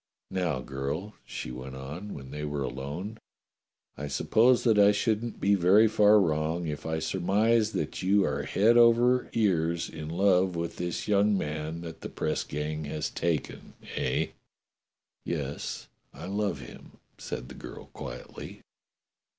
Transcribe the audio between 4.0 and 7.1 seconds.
suppose I shouldn't be very far wrong if I